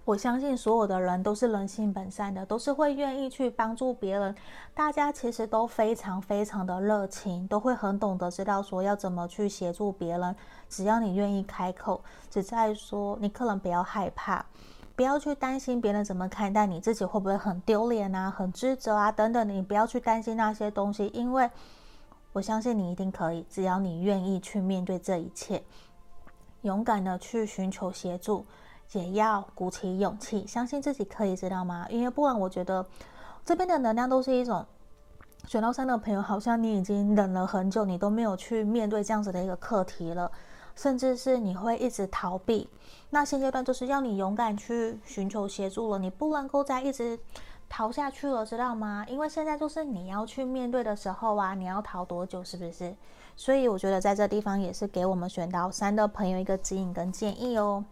[0.06, 4.34] 我相信所有的人都是人性本善的，都是会愿意去帮助别人。
[4.74, 10.36] 大家其实都非常非常的热情，都会很懂得知道说要怎么去协助别人。
[10.68, 14.44] 只要你愿意开口，只在说你可能不要害怕。
[15.00, 21.50] 不要去担心别人怎么看待你，自己会不会很丢脸啊、很自责啊等等，你不要去担心那些东西，因为
[22.34, 25.64] 我相信你一定可以，只要你愿意去面对这一切，
[26.64, 28.46] 勇敢的去寻求协助，
[28.92, 31.88] 也要鼓起勇气，相信自己可以，知道吗？
[31.90, 32.86] 因为不然，我觉得
[33.46, 34.66] 这边的能量都是一种。
[35.48, 40.30] 选到三的朋友，好像你已经忍了很久，你都没有去面对这样子的一个课题了，
[40.80, 42.70] 甚至是你会一直逃避。
[43.10, 47.20] 那现阶段就是要你勇敢去寻求协助了，你不能够再一直
[47.68, 49.06] 逃下去了，知道吗？
[49.10, 52.96] 因为现在就是你要去面对的时候啊，你要逃多久，是不是？
[53.36, 57.84] 所以我觉得在这地方也是给我们选到三的朋友一个指引跟建议哦。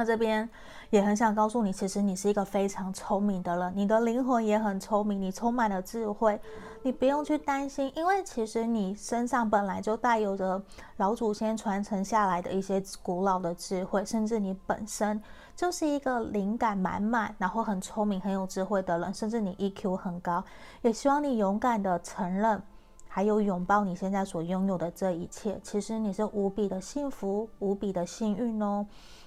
[0.00, 0.48] 那这边
[0.88, 6.40] 也很想告诉你，其实你是一个非常聪明的人，你的灵魂也很聪明，你充满了智慧，
[6.82, 10.62] 你不用去担心，因为其实你身上本来就带有着
[10.96, 15.22] 老祖先传承下来的一些古老的智慧，甚至你本身
[15.54, 20.42] 就是一个灵感满满，然后很聪明、很有智慧的人，甚至你 EQ 很高，
[20.80, 22.62] 也希望你勇敢的承认，
[23.06, 28.86] 还有拥抱你现在所拥有的这一切，其实你是无比的幸福、无比的幸运哦。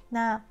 [0.09, 0.41] 那。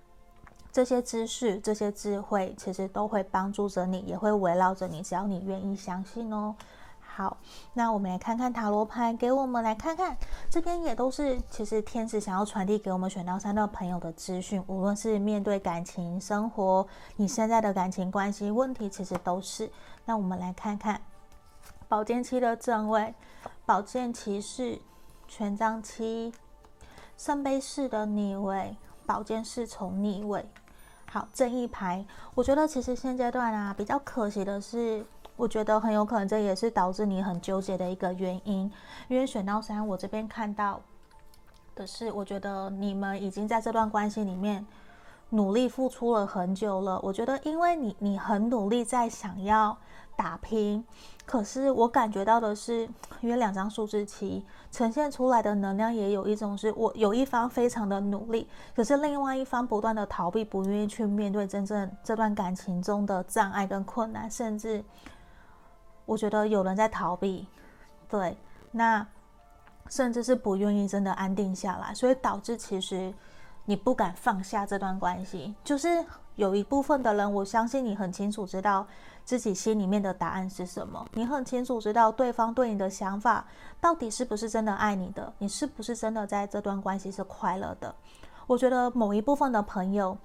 [0.72, 6.56] 这些知识、这些智慧，其实都会帮助着你，也会围绕着你，只要你愿意相信哦。
[6.98, 7.36] 好，
[7.74, 10.16] 那我们来看看塔罗牌，给我们来看看，
[10.48, 19.70] 这边也都是其实天使想要传递给我们选到三的朋友的资讯，无论是面对感情生活，你现在的感情关系问题，其实都是。
[20.06, 21.02] 那我们来看看
[21.86, 23.14] 宝剑七的正位，
[23.66, 24.80] 宝剑骑士、
[25.28, 26.32] 权杖七、
[27.18, 30.46] 圣杯四的逆位、宝剑侍从逆位。
[31.12, 32.02] 好，正义牌，
[32.34, 35.04] 我觉得其实现阶段啊，比较可惜的是，
[35.36, 38.72] 我觉得很有可能这也是导致你很纠结的一个原因。
[39.08, 40.80] 因为选到三，我这边看到
[41.74, 44.64] 的是，我觉得你们已经在这段关系里面
[45.32, 46.98] 努力付出了很久了。
[47.02, 49.76] 我觉得，因为你你很努力在想要
[50.16, 50.84] 打拼。
[51.24, 52.88] 可是我感觉到的是，
[53.20, 64.84] 因为两张数字七呈现出来的能量，也有一种是我有一方非常的努力，可是另外一方不断的逃避，不愿意去面对真正这段感情中的障碍跟困难，甚至
[66.04, 67.46] 我觉得有人在逃避，
[68.08, 68.36] 对，
[68.72, 69.06] 那
[69.88, 73.14] 甚至是不愿意真的安定下来，所以导致其实
[73.64, 76.04] 你不敢放下这段关系，就是
[76.36, 78.86] 有一部分的人，我相信你很清楚知道。
[79.24, 81.06] 自己心里面的答案是什么？
[81.12, 83.46] 你很清楚知道对方对你的想法
[83.80, 85.32] 到底是不是真的爱你的？
[85.38, 87.94] 你是不是真的在这段关系是快乐的？
[88.48, 90.18] 我觉得某一部分的朋友，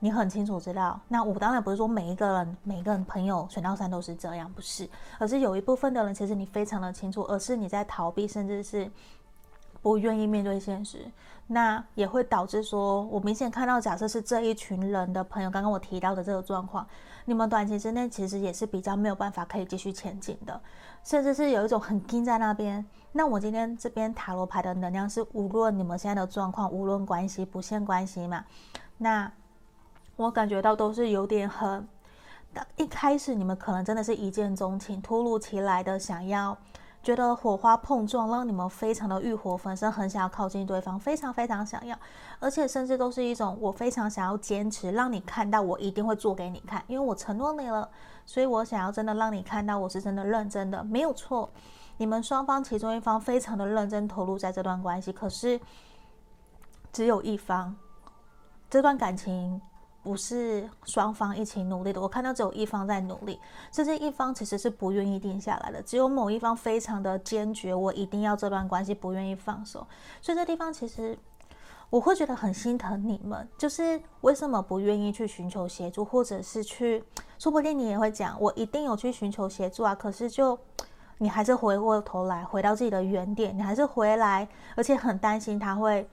[0.00, 1.00] 你很清楚知道。
[1.06, 8.90] 那我当然不是说每一个人、每一个人朋友选到三都是这样，不是，而是有一部分的人其实你非常的清楚，而是你在逃避，甚至是
[9.82, 11.06] 不愿意面对现实。
[11.52, 16.86] 那也会导致说，我明显看到，假设是这一群人的朋友，刚刚我提到的这个状况。
[17.24, 20.60] 你们短期之内其实也是比较没有办法可以继续前进的，
[21.02, 22.86] 甚至是有一种很紧在那边。
[23.10, 28.44] 那我今天这边塔罗牌的能量是，无论你们现在的状况，无论关系不限关系嘛，
[28.98, 29.30] 那
[30.14, 31.88] 我感觉到都是有点很，
[32.76, 36.56] 一开始你们可能真的是一见钟情，突如其来的想要。
[37.02, 41.98] 觉得火花碰撞，让你们非常的欲火焚身，很想要靠近对方，非常非常想要，
[42.38, 47.88] 而且甚至都是一种我非常想要坚持，让你看到我一定会做给你看，因为我承诺你了，
[48.26, 51.48] 所以我想要真的让你看到我是真的认真的，没有错。
[51.96, 55.58] 你们双方其中一方非常的认真投入在这段关系，可是
[56.92, 57.74] 只有一方
[58.68, 59.60] 这段感情。
[60.02, 63.38] 不是双方一起努力的，我看到只有一方在努力，
[63.70, 69.86] 这些一方其实是不愿意定下来的，只有某一方非常的坚决，我一定要这段关系，不愿意放手。
[70.22, 71.18] 所以这地方其实
[71.90, 77.04] 我会觉得很心疼你们，就是为什么不愿意去寻求协助，或者是去，
[77.38, 80.58] 说不定你也会讲，我一定有去寻求协助啊，可是就
[81.18, 86.08] 你还是回过头来，回到自己的原点，你还是回来，而且很担心他会。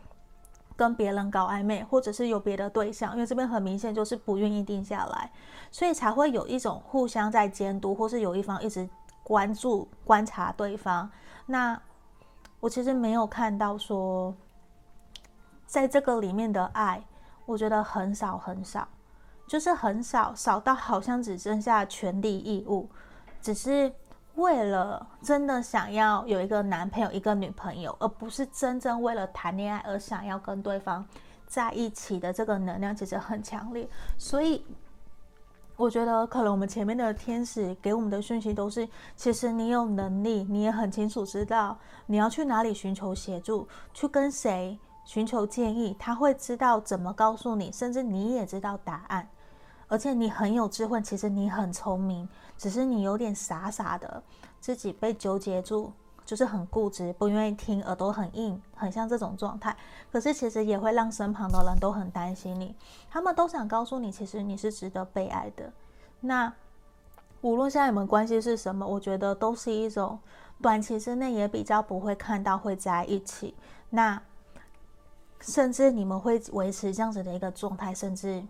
[0.77, 5.31] 跟别人搞暧昧，或者是有别的对象，因为这边很明显就是不愿意定下来，
[5.71, 8.87] 所以才会有一种互相在监督，或是有一方一直
[9.23, 11.09] 关注观察对方。
[11.47, 11.81] 那
[12.59, 14.33] 我其实没有看到说，
[15.65, 17.03] 在这个里面的爱，
[17.45, 18.87] 我觉得很少很少，
[19.47, 22.87] 就是很少，少到好像只剩下权利义务，
[23.41, 23.91] 只是。
[24.37, 31.03] 为了真的想要有一个男朋友、一个女朋友，而不是真正为了谈恋爱而想要跟对方
[31.47, 33.89] 在一起的这个能量，其实很强烈。
[34.15, 34.63] 所以，
[35.75, 41.75] 我觉得可能我们前面的天使给我们的讯息都是：其实你有能力，你也很清楚知道
[42.05, 49.27] 你要去哪里寻求协助，去跟谁寻求建议，他会知道怎么告诉你，甚至你也知道答案，
[49.87, 52.27] 而且你很有智慧，其实你很聪明，
[52.57, 54.21] 只是你有点傻傻的，
[54.59, 55.91] 自己被纠结住，
[56.25, 59.75] 就是很固执，不愿意听，耳朵很硬，很像这种状态。
[60.11, 62.75] 可是其实也会让身旁的人都很担心你，
[63.09, 65.71] 他们都想告诉你，其实你是值得被爱的。
[66.21, 66.51] 那
[67.41, 70.19] 无论现在你们关系是什么，我觉得都是一种
[70.61, 73.55] 短期之内也比较不会看到会在一起。
[73.89, 74.21] 那。
[75.39, 78.43] 甚至你们会维持这样子的一个状态，甚至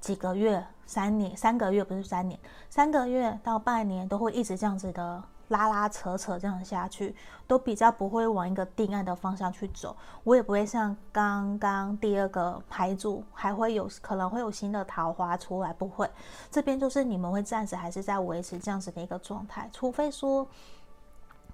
[0.00, 7.14] 几个月、三年、三个月不是三年，三个月到半年都会一直这样子的拉拉扯扯这样下去，
[7.46, 9.94] 都比较不会往一个定案的方向去走。
[10.24, 16.10] 我也不会像刚刚第二个牌组，还会有可能会有新的桃花出来，不会。
[16.50, 20.48] 这边就是你们会暂时还是在维持这样子的一个状态，除非说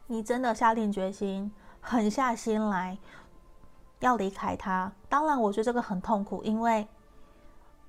[0.06, 2.96] 你真的下定决心，狠下心来。
[4.00, 6.86] 要离开他，当然我觉得这个很痛苦，因为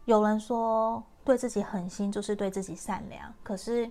[0.05, 3.89] 有人说对自己狠心就是对自己善良，可是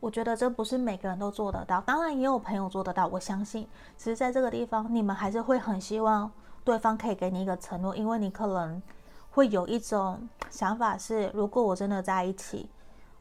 [0.00, 1.78] 我觉得这不是每个人都做得到。
[1.82, 3.68] 当然也有朋友做得到，我相信。
[3.98, 6.32] 其实在这个地方，你们还是会很希望
[6.64, 8.82] 对方可以给你一个承诺，因为你可能
[9.30, 12.70] 会有一种想法是：如果我真的在一起，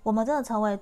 [0.03, 0.80] 我们真的成为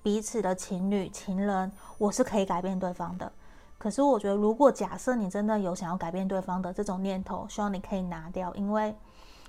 [0.00, 3.30] 彼此的情侣、情人，我是可以改变对方的。
[3.78, 8.94] 可是我觉得，如果假设你真的有想要改变对方的这种念头，希望你可以拿掉，因为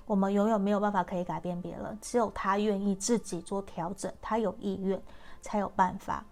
[0.05, 5.01] 我们永远没有办法可以改变别人，只有他愿意自己做调整，他有意愿
[5.41, 6.25] 才有办法，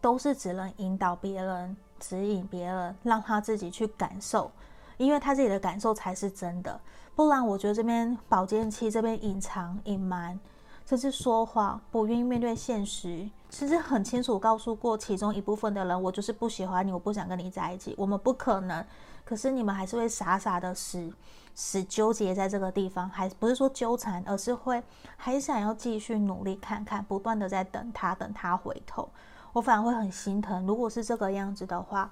[0.00, 4.50] 都是只能引导别人、指引别人，让他自己去感受，
[4.98, 6.80] 因为他自己的感受才是真的，
[7.14, 10.38] 不然我觉得这边保健期这边隐藏、隐瞒。
[10.84, 18.84] 甚至说谎，不愿意面对现实，其实很清楚告诉过其中一部分的人，我就是不喜欢你，我不想跟你在一起，我们不可能。
[19.24, 21.10] 可是你们还是会傻傻的死
[21.54, 24.82] 是纠结在这个地方，还不是说纠缠，而是会
[25.16, 29.08] 还想要继续努力看看，不断的在等他，等他回头。
[29.52, 30.66] 我反而会很心疼。
[30.66, 32.10] 如果是这个样子的话，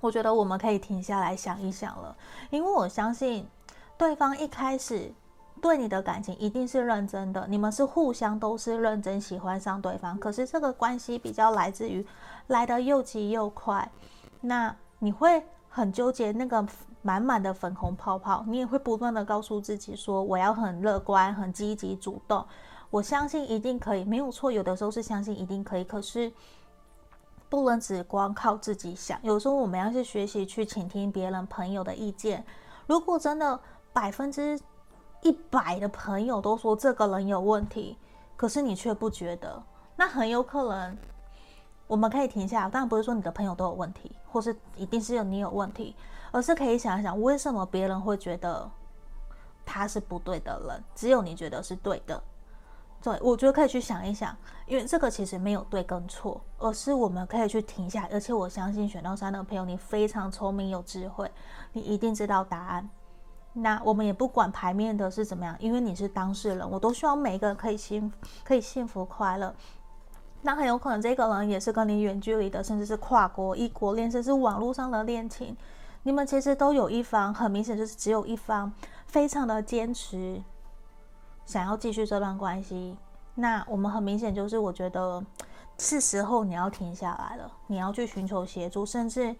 [0.00, 2.16] 我觉得我们可以停下来想一想了，
[2.50, 3.46] 因为我相信
[3.96, 5.12] 对方一开始。
[5.60, 10.16] 对你的感情一定是认真的，你们是互相都是认真喜欢上对方。
[10.16, 12.06] 可是这个关系比较来自于
[12.46, 13.90] 来得又急又快，
[14.40, 16.64] 那你会很纠结那个
[17.02, 22.44] 满满的粉红泡泡，你也会不断的告诉自己说我要很乐观、很积极、主动，
[22.90, 24.50] 我相信一定可以，没有错。
[24.50, 26.32] 有的时候是相信一定可以，可是
[27.48, 32.44] 不能只光靠自己想，有时候我们要去学习去倾听别人朋友的意见。
[32.86, 33.58] 如果真的
[33.92, 34.58] 百分之
[35.22, 37.96] 一百的朋友都说这个人有问题，
[38.36, 39.62] 可是你却不觉得，
[39.96, 40.96] 那很有可能
[41.86, 42.70] 我们可以停下来。
[42.70, 45.96] 当然不是说你的朋友都有问题，或是一定是有你有问题，
[46.38, 48.70] 而是可以想一想，为什么别人会觉得
[49.66, 52.22] 他是不对的人，只有你觉得是对的。
[53.02, 58.08] 对，我觉得可以去想一想，因为这个其实没有对跟错，而是我们可以去停下。
[58.12, 61.28] 而且我相信选到三的朋友，你非常聪明有智慧，
[61.72, 62.88] 你一定知道答案。
[63.52, 68.12] 那我们也不管牌面的是怎么样，因为你是当事人，我都希望每一个人可以幸
[68.44, 69.52] 可以幸福快乐。
[70.42, 75.56] 那很有可能这个人也是跟你远距离的，甚至是跨国异国恋，甚至是网络上的恋情。
[76.02, 78.72] 你们其实都有一方，很明显就是只有一方
[79.06, 80.42] 非常的坚持，
[81.44, 82.96] 想要继续这段关系。
[83.34, 85.24] 那我们很明显就是，我觉得
[85.78, 89.36] 是时候你要停下来了，你要去寻求协助，甚至，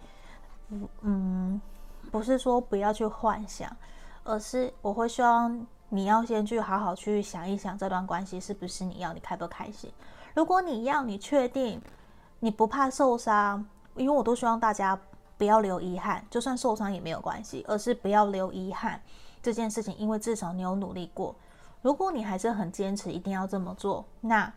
[1.01, 1.59] 嗯，
[2.11, 3.75] 不是说不要去幻想。
[4.25, 9.91] 而是我会希望你要先去好好去想一想，这段关系是不是你要，你开不开心？
[10.35, 11.81] 如果你要，你确定
[12.39, 14.99] 你不怕受伤，因为我都希望大家
[15.39, 19.01] 不要留遗憾，就算受伤也没有关系，而是不要留遗憾
[19.41, 21.33] 这件事情，因为至少你有努力过。
[21.81, 24.53] 如果你还是很坚持一定要这么做，那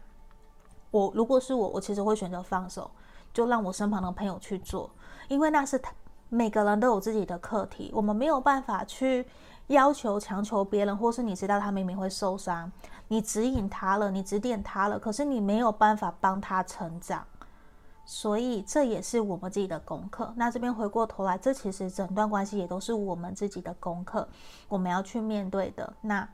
[0.91, 2.91] 我如果是我，我其实会选择放手，
[3.33, 4.91] 就让我身旁的朋友去做，
[5.29, 5.91] 因为那是他
[6.29, 9.25] 每个人都有自己的课题，我们没有办法去。
[9.69, 12.71] 要求强求别人，或是你知道他明明会受伤，
[13.09, 17.25] 你指引他了，你指点他了，可是你没有办法帮他成长，
[18.05, 20.33] 所以这也是我们自己的功课。
[20.37, 24.29] 那这边回过头来，这其实整段关系也都是我们自己的功课，
[24.69, 25.93] 我们要去面对的。
[26.01, 26.29] 那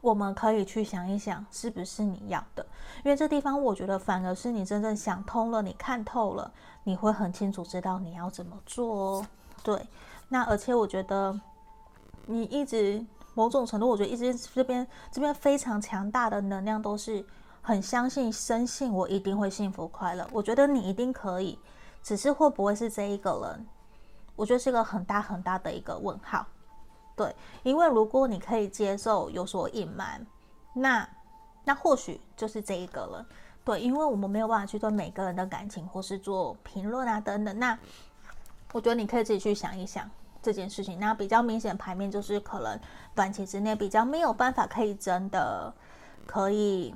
[0.00, 2.66] 我们可以去想一想，是不是你要的？
[3.04, 6.52] 因为这地方，我觉得反而是你真正想通了，你看透了，
[6.84, 9.26] 你会很清楚知道你要怎么做哦。
[9.62, 9.86] 对，
[10.28, 11.40] 那而且我觉得。
[12.26, 13.04] 你一直
[13.34, 17.22] 某种程度，我觉得一直这边这边非常强大的能量，都是
[17.66, 20.28] 很相信、深信我一定会幸福快乐。
[20.30, 21.58] 我觉得你一定可以，
[22.02, 23.66] 只是会不会是这一个人？
[24.36, 26.46] 我觉得是一个很大很大的一个问号。
[27.16, 30.26] 对，因为如果你可以接受有所隐瞒，
[30.74, 31.08] 那
[31.64, 33.24] 那或许就是这一个了。
[33.64, 37.58] 对，因为我们没有办法去对每个人的感情或是做评论啊等等。
[37.58, 37.78] 那
[38.72, 40.10] 我觉得你可以自己去想一想
[40.42, 41.00] 这件事情。
[41.00, 42.78] 那比较明显牌面就是可能
[43.14, 45.72] 短期之内比较没有办法可以真的
[46.26, 46.94] 可以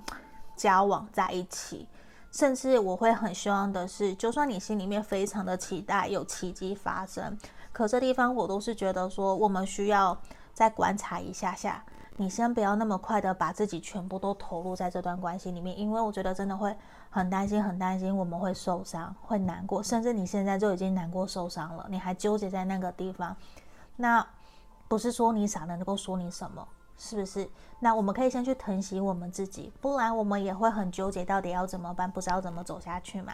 [0.58, 1.88] 交往在一起。
[2.30, 7.38] 甚至我会很希望的是，就算你心里面非常的期待有奇迹发生，
[7.72, 10.18] 可这地方我都是觉得说，我们需要
[10.52, 11.82] 再观察一下下。
[12.20, 16.76] 你先不要那么快的把自己全部都投入在这段关系里面，因为我觉得真的会
[17.10, 23.36] 很担心，很担心我们会受伤，会难过，甚至你现在就已经难过受伤了，你还纠结在那个地方，
[23.96, 24.26] 那
[24.88, 26.66] 不是说你傻能够说你什么，
[26.98, 27.48] 是不是？
[27.80, 33.32] 那我们可以先去疼惜我们自己，不然我们也会很纠结，到底要怎么办，不知道怎么走下去嘛？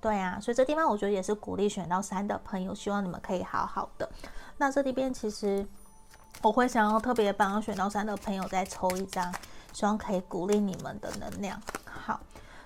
[0.00, 4.06] 对啊，所以这地方我觉得也是鼓励选到三的朋友，希望你们可以好好的。
[4.58, 5.66] 那这里边其实。
[6.42, 9.32] 我会想要特别帮选到三的朋友再抽一张，
[9.72, 11.58] 希望可以鼓励你们的能量。
[11.84, 12.20] 好，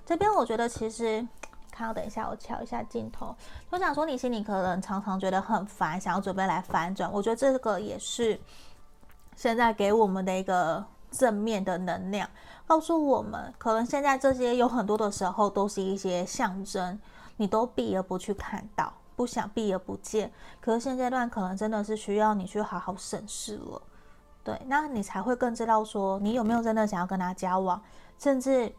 [0.07, 1.25] 这边我觉得其实，
[1.71, 3.37] 看等一下我调一下镜头。
[3.71, 7.13] 我想说，你心里可能常常觉得很烦，想要准备来反转。
[7.13, 8.41] 我觉得这个也是
[9.39, 12.29] 现在给我们的一个正面的能量，
[12.67, 16.99] 告诉我们，可能现在这些有很多的时候都是一些象征，
[17.37, 18.93] 你都避而不去看到。
[19.15, 23.83] 不想避而不见，可是现阶段可能真的是需要你去好好审视了，
[24.43, 27.81] 对，那你才会更知道说你有没有真的想要跟他交往，
[28.19, 28.73] 甚至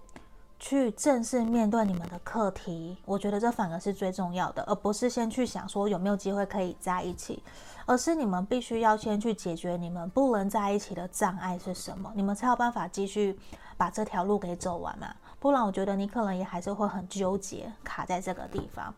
[0.60, 2.98] 去正式面对你们的课题。
[3.06, 7.42] 我觉得这反而是最重要的，而不是先去想说有没有机会可以在一起，
[7.86, 13.40] 而是你们必须要先去解决你们不能在一起的障碍是什么，你们才有办法继续
[13.78, 15.16] 把这条路给走完嘛。
[15.40, 18.94] 不然我觉得你可能也还是会很纠结，卡在这个地方。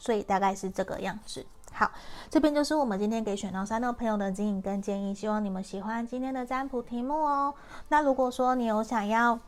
[0.00, 1.44] 所以大概是这个样子。
[1.72, 1.90] 好，
[2.30, 7.52] 这边就是我们今天给选到三的朋友的指引跟建议，希望你们喜欢今天的占卜题目哦。
[7.88, 9.38] 那如果说你有想要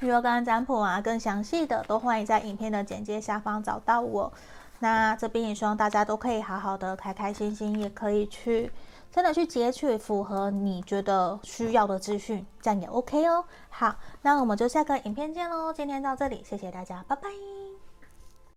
[0.00, 4.32] 预约个案占卜啊，更详细的，都欢迎在影片的简介下方找到我。
[4.80, 8.70] 那这边也希望大家都可以好好的、开开心心，也可以去
[9.10, 13.44] 真的去截取符合你觉得需要的资讯，这样也 OK 哦。
[13.70, 15.72] 好，那我们就下个影片见喽。
[15.72, 17.57] 今天到这里，谢谢大家，拜拜。